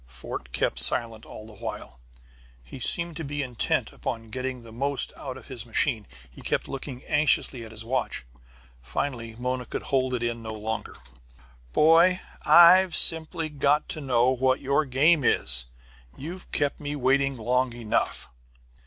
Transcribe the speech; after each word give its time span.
Fort 0.07 0.51
kept 0.51 0.79
silent 0.79 1.27
all 1.27 1.45
the 1.45 1.53
while. 1.53 1.99
He 2.63 2.79
seemed 2.79 3.15
to 3.17 3.23
be 3.23 3.43
intent 3.43 3.93
upon 3.93 4.29
getting 4.31 4.63
the 4.63 4.71
most 4.71 5.13
out 5.15 5.37
of 5.37 5.45
his 5.47 5.63
machine, 5.63 6.07
and 6.33 6.43
kept 6.43 6.67
looking 6.67 7.05
anxiously 7.05 7.63
at 7.63 7.71
his 7.71 7.85
watch. 7.85 8.25
Finally 8.81 9.35
Mona 9.35 9.67
could 9.67 9.83
hold 9.83 10.15
in 10.23 10.41
no 10.41 10.55
longer. 10.55 10.95
"Boy, 11.71 12.19
I've 12.43 12.95
simply 12.95 13.47
got 13.49 13.87
to 13.89 14.01
know 14.01 14.31
what 14.31 14.59
your 14.59 14.85
game 14.85 15.23
is. 15.23 15.65
You've 16.17 16.51
kept 16.51 16.79
me 16.79 16.95
waiting 16.95 17.37
long 17.37 17.71
enough." 17.73 18.27